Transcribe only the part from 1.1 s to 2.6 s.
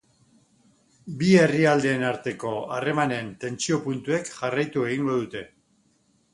Bi herrialdeen arteko